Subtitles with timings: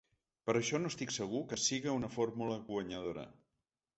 [0.49, 3.27] Per això no estic segur que siga una fórmula guanyadora.